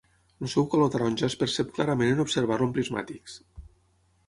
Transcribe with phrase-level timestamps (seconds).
[0.45, 3.39] El seu color taronja es percep clarament en observar-lo amb prismàtics.